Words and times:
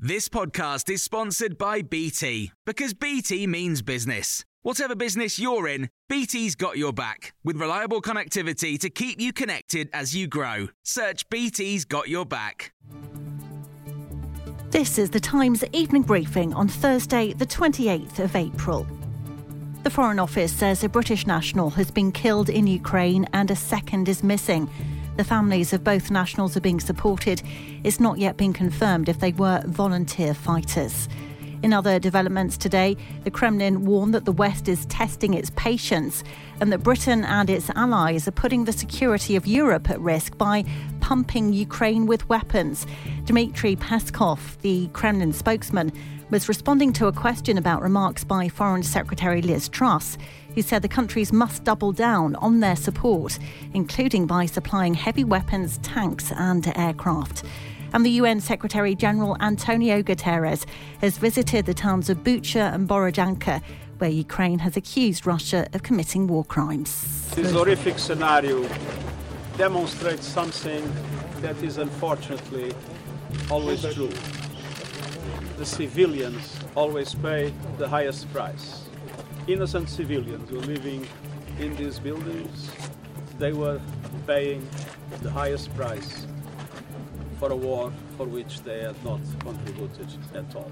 This 0.00 0.28
podcast 0.28 0.88
is 0.90 1.02
sponsored 1.02 1.58
by 1.58 1.82
BT 1.82 2.52
because 2.64 2.94
BT 2.94 3.48
means 3.48 3.82
business. 3.82 4.44
Whatever 4.62 4.94
business 4.94 5.40
you're 5.40 5.66
in, 5.66 5.90
BT's 6.08 6.54
got 6.54 6.78
your 6.78 6.92
back 6.92 7.34
with 7.42 7.56
reliable 7.56 8.00
connectivity 8.00 8.78
to 8.78 8.90
keep 8.90 9.20
you 9.20 9.32
connected 9.32 9.90
as 9.92 10.14
you 10.14 10.28
grow. 10.28 10.68
Search 10.84 11.28
BT's 11.30 11.84
got 11.84 12.08
your 12.08 12.24
back. 12.24 12.72
This 14.70 14.98
is 14.98 15.10
the 15.10 15.18
Times 15.18 15.64
evening 15.72 16.02
briefing 16.02 16.54
on 16.54 16.68
Thursday, 16.68 17.32
the 17.32 17.46
28th 17.46 18.20
of 18.20 18.36
April. 18.36 18.86
The 19.82 19.90
Foreign 19.90 20.20
Office 20.20 20.52
says 20.52 20.84
a 20.84 20.88
British 20.88 21.26
national 21.26 21.70
has 21.70 21.90
been 21.90 22.12
killed 22.12 22.50
in 22.50 22.68
Ukraine 22.68 23.26
and 23.32 23.50
a 23.50 23.56
second 23.56 24.08
is 24.08 24.22
missing. 24.22 24.70
The 25.18 25.24
families 25.24 25.72
of 25.72 25.82
both 25.82 26.12
nationals 26.12 26.56
are 26.56 26.60
being 26.60 26.78
supported. 26.78 27.42
It's 27.82 27.98
not 27.98 28.18
yet 28.18 28.36
been 28.36 28.52
confirmed 28.52 29.08
if 29.08 29.18
they 29.18 29.32
were 29.32 29.60
volunteer 29.66 30.32
fighters. 30.32 31.08
In 31.60 31.72
other 31.72 31.98
developments 31.98 32.56
today, 32.56 32.96
the 33.24 33.30
Kremlin 33.32 33.84
warned 33.84 34.14
that 34.14 34.26
the 34.26 34.30
West 34.30 34.68
is 34.68 34.86
testing 34.86 35.34
its 35.34 35.50
patience 35.56 36.22
and 36.60 36.70
that 36.70 36.84
Britain 36.84 37.24
and 37.24 37.50
its 37.50 37.68
allies 37.70 38.28
are 38.28 38.30
putting 38.30 38.64
the 38.64 38.72
security 38.72 39.34
of 39.34 39.44
Europe 39.44 39.90
at 39.90 40.00
risk 40.00 40.38
by 40.38 40.64
pumping 41.00 41.52
Ukraine 41.52 42.06
with 42.06 42.28
weapons. 42.28 42.86
Dmitry 43.24 43.74
Peskov, 43.74 44.38
the 44.60 44.86
Kremlin 44.92 45.32
spokesman, 45.32 45.90
was 46.30 46.48
responding 46.48 46.92
to 46.94 47.06
a 47.06 47.12
question 47.12 47.58
about 47.58 47.82
remarks 47.82 48.24
by 48.24 48.48
Foreign 48.48 48.82
Secretary 48.82 49.40
Liz 49.40 49.68
Truss 49.68 50.18
who 50.58 50.62
said 50.62 50.82
the 50.82 50.88
countries 50.88 51.32
must 51.32 51.62
double 51.62 51.92
down 51.92 52.34
on 52.36 52.58
their 52.58 52.74
support, 52.74 53.38
including 53.74 54.26
by 54.26 54.44
supplying 54.44 54.92
heavy 54.92 55.22
weapons, 55.22 55.78
tanks, 55.84 56.32
and 56.32 56.66
aircraft. 56.76 57.44
And 57.92 58.04
the 58.04 58.10
UN 58.10 58.40
Secretary 58.40 58.96
General 58.96 59.36
Antonio 59.40 60.02
Guterres 60.02 60.66
has 61.00 61.16
visited 61.16 61.64
the 61.64 61.74
towns 61.74 62.10
of 62.10 62.24
Bucha 62.24 62.74
and 62.74 62.88
Borodyanka, 62.88 63.62
where 63.98 64.10
Ukraine 64.10 64.58
has 64.58 64.76
accused 64.76 65.26
Russia 65.26 65.68
of 65.74 65.84
committing 65.84 66.26
war 66.26 66.44
crimes. 66.44 67.30
This 67.36 67.52
horrific 67.52 67.98
scenario 67.98 68.68
demonstrates 69.56 70.26
something 70.26 70.82
that 71.40 71.62
is 71.62 71.78
unfortunately 71.78 72.72
always 73.48 73.82
true. 73.94 74.10
The 75.58 75.66
civilians 75.66 76.58
always 76.74 77.14
pay 77.14 77.52
the 77.76 77.88
highest 77.88 78.32
price 78.32 78.88
innocent 79.48 79.88
civilians 79.88 80.48
who 80.50 80.56
were 80.56 80.66
living 80.66 81.06
in 81.58 81.74
these 81.76 81.98
buildings, 81.98 82.70
they 83.38 83.52
were 83.52 83.80
paying 84.26 84.68
the 85.22 85.30
highest 85.30 85.74
price 85.74 86.26
for 87.38 87.50
a 87.50 87.56
war 87.56 87.90
for 88.16 88.26
which 88.26 88.60
they 88.60 88.80
had 88.80 89.04
not 89.04 89.20
contributed 89.40 90.08
at 90.34 90.54
all. 90.54 90.70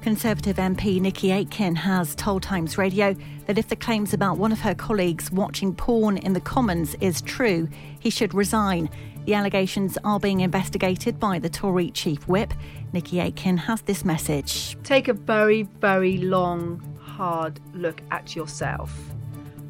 Conservative 0.00 0.56
MP 0.56 1.00
Nickie 1.00 1.32
Aiken 1.32 1.76
has 1.76 2.14
told 2.14 2.42
Times 2.42 2.78
Radio 2.78 3.14
that 3.46 3.58
if 3.58 3.68
the 3.68 3.76
claims 3.76 4.12
about 4.12 4.38
one 4.38 4.52
of 4.52 4.60
her 4.60 4.74
colleagues 4.74 5.30
watching 5.30 5.74
porn 5.74 6.16
in 6.16 6.32
the 6.32 6.40
Commons 6.40 6.96
is 7.00 7.20
true, 7.22 7.68
he 7.98 8.10
should 8.10 8.34
resign. 8.34 8.88
The 9.28 9.34
allegations 9.34 9.98
are 10.04 10.18
being 10.18 10.40
investigated 10.40 11.20
by 11.20 11.38
the 11.38 11.50
Tory 11.50 11.90
chief 11.90 12.26
whip. 12.26 12.54
Nickie 12.94 13.22
Aiken 13.22 13.58
has 13.58 13.82
this 13.82 14.02
message. 14.02 14.78
Take 14.84 15.08
a 15.08 15.12
very, 15.12 15.64
very 15.64 16.16
long 16.16 16.80
hard 16.98 17.60
look 17.74 18.00
at 18.10 18.34
yourself, 18.34 18.98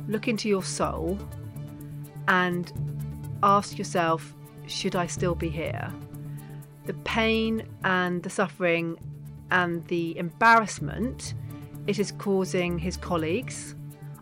look 0.07 0.29
into 0.29 0.49
your 0.49 0.63
soul, 0.63 1.19
and 2.29 2.73
ask 3.43 3.77
yourself, 3.77 4.33
should 4.69 4.95
I 4.95 5.09
still 5.09 5.35
be 5.35 5.49
here? 5.49 5.93
The 6.85 6.95
pain 6.95 7.67
and 7.83 8.23
the 8.23 8.31
suffering 8.31 8.97
and 9.51 9.85
the 9.89 10.17
embarrassment 10.19 11.35
it 11.89 11.99
is 11.99 12.13
causing 12.13 12.79
his 12.79 12.97
colleagues 12.97 13.75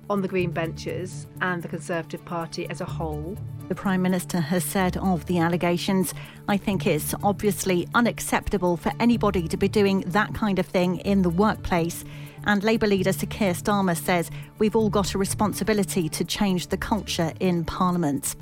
on 0.08 0.22
the 0.22 0.28
Green 0.28 0.50
benches 0.50 1.26
and 1.42 1.62
the 1.62 1.68
Conservative 1.68 2.24
Party 2.24 2.66
as 2.70 2.80
a 2.80 2.86
whole. 2.86 3.36
The 3.68 3.74
Prime 3.74 4.00
Minister 4.00 4.38
has 4.38 4.62
said 4.62 4.96
of 4.98 5.26
the 5.26 5.38
allegations, 5.40 6.14
I 6.46 6.56
think 6.56 6.86
it's 6.86 7.16
obviously 7.24 7.88
unacceptable 7.94 8.76
for 8.76 8.92
anybody 9.00 9.48
to 9.48 9.56
be 9.56 9.66
doing 9.66 10.04
that 10.06 10.32
kind 10.34 10.60
of 10.60 10.66
thing 10.66 10.98
in 10.98 11.22
the 11.22 11.30
workplace. 11.30 12.04
And 12.44 12.62
Labour 12.62 12.86
leader 12.86 13.12
Sir 13.12 13.26
Keir 13.26 13.54
Starmer 13.54 13.96
says 13.96 14.30
we've 14.58 14.76
all 14.76 14.88
got 14.88 15.14
a 15.14 15.18
responsibility 15.18 16.08
to 16.10 16.24
change 16.24 16.68
the 16.68 16.76
culture 16.76 17.32
in 17.40 17.64
Parliament. 17.64 18.36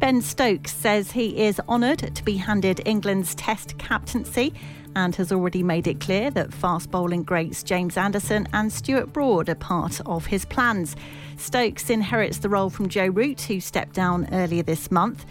Ben 0.00 0.22
Stokes 0.22 0.72
says 0.72 1.12
he 1.12 1.42
is 1.42 1.60
honoured 1.68 2.16
to 2.16 2.24
be 2.24 2.38
handed 2.38 2.80
England's 2.86 3.34
Test 3.34 3.76
captaincy 3.76 4.54
and 4.96 5.14
has 5.16 5.30
already 5.30 5.62
made 5.62 5.86
it 5.86 6.00
clear 6.00 6.30
that 6.30 6.54
fast 6.54 6.90
bowling 6.90 7.22
greats 7.22 7.62
James 7.62 7.98
Anderson 7.98 8.48
and 8.54 8.72
Stuart 8.72 9.12
Broad 9.12 9.50
are 9.50 9.54
part 9.54 10.00
of 10.06 10.24
his 10.24 10.46
plans. 10.46 10.96
Stokes 11.36 11.90
inherits 11.90 12.38
the 12.38 12.48
role 12.48 12.70
from 12.70 12.88
Joe 12.88 13.08
Root, 13.08 13.42
who 13.42 13.60
stepped 13.60 13.92
down 13.92 14.26
earlier 14.32 14.62
this 14.62 14.90
month. 14.90 15.26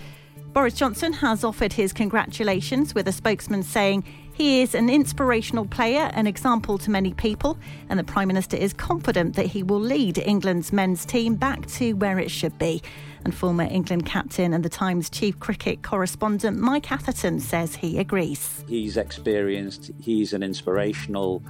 Boris 0.60 0.74
Johnson 0.74 1.14
has 1.14 1.46
offered 1.46 1.72
his 1.72 1.94
congratulations, 1.94 2.94
with 2.94 3.08
a 3.08 3.14
spokesman 3.14 3.64
saying 3.64 4.04
he 4.34 4.62
is 4.62 4.76
an 4.76 4.90
inspirational 4.90 5.66
player, 5.66 6.12
an 6.14 6.28
example 6.28 6.78
to 6.80 6.92
many 6.92 7.14
people, 7.14 7.58
and 7.88 7.98
the 7.98 8.04
Prime 8.04 8.28
Minister 8.28 8.58
is 8.58 8.74
confident 8.74 9.38
that 9.38 9.46
he 9.46 9.64
will 9.64 9.80
lead 9.80 10.18
England's 10.18 10.74
men's 10.74 11.06
team 11.06 11.36
back 11.36 11.66
to 11.68 11.94
where 11.94 12.20
it 12.20 12.30
should 12.30 12.60
be. 12.60 12.82
And 13.24 13.34
former 13.34 13.64
England 13.64 14.06
captain 14.06 14.54
and 14.54 14.66
the 14.66 14.70
Times 14.70 15.10
chief 15.10 15.40
cricket 15.40 15.82
correspondent 15.82 16.58
Mike 16.58 16.92
Atherton 16.92 17.40
says 17.40 17.76
he 17.76 17.98
agrees. 17.98 18.66
He's 18.68 18.98
experienced, 18.98 19.92
he's 19.98 20.34
an 20.34 20.44
inspirational 20.44 21.42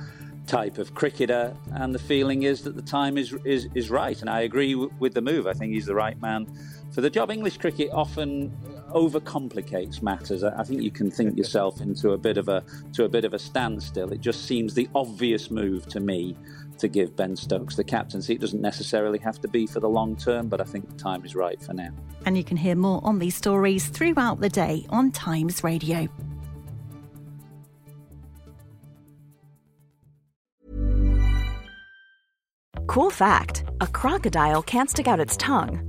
type 0.45 0.77
of 0.77 0.93
cricketer, 0.93 1.55
and 1.73 1.95
the 1.95 1.99
feeling 1.99 2.43
is 2.43 2.61
that 2.61 2.75
the 2.75 2.83
time 2.83 3.17
is 3.17 3.33
is, 3.43 3.69
is 3.73 3.89
right. 3.89 4.21
And 4.21 4.29
I 4.29 4.41
agree 4.41 4.75
with 4.75 5.15
the 5.15 5.21
move. 5.21 5.47
I 5.47 5.53
think 5.53 5.73
he's 5.73 5.87
the 5.87 5.95
right 5.95 6.21
man 6.21 6.45
for 6.91 7.01
the 7.01 7.09
job. 7.09 7.31
English 7.31 7.57
cricket 7.57 7.89
often 7.91 8.51
overcomplicates 8.89 10.01
matters. 10.01 10.43
I 10.43 10.63
think 10.63 10.81
you 10.81 10.91
can 10.91 11.09
think 11.09 11.37
yourself 11.37 11.81
into 11.81 12.11
a 12.11 12.17
bit 12.17 12.37
of 12.37 12.49
a 12.49 12.63
to 12.93 13.05
a 13.05 13.09
bit 13.09 13.25
of 13.25 13.33
a 13.33 13.39
standstill. 13.39 14.11
It 14.11 14.21
just 14.21 14.45
seems 14.45 14.73
the 14.73 14.89
obvious 14.95 15.49
move 15.49 15.87
to 15.87 15.99
me 15.99 16.35
to 16.79 16.87
give 16.87 17.15
Ben 17.15 17.35
Stokes 17.35 17.75
the 17.75 17.83
captaincy. 17.83 18.33
It 18.33 18.41
doesn't 18.41 18.61
necessarily 18.61 19.19
have 19.19 19.39
to 19.41 19.47
be 19.47 19.67
for 19.67 19.79
the 19.79 19.89
long 19.89 20.15
term, 20.15 20.47
but 20.47 20.61
I 20.61 20.63
think 20.63 20.89
the 20.89 20.95
time 20.95 21.25
is 21.25 21.35
right 21.35 21.61
for 21.61 21.73
now. 21.73 21.89
And 22.25 22.37
you 22.37 22.43
can 22.43 22.57
hear 22.57 22.75
more 22.75 23.01
on 23.03 23.19
these 23.19 23.35
stories 23.35 23.87
throughout 23.87 24.39
the 24.39 24.49
day 24.49 24.85
on 24.89 25.11
Times 25.11 25.63
Radio. 25.63 26.07
Cool 32.87 33.11
fact 33.11 33.65
a 33.81 33.87
crocodile 33.87 34.63
can't 34.63 34.89
stick 34.89 35.07
out 35.07 35.19
its 35.19 35.37
tongue. 35.37 35.88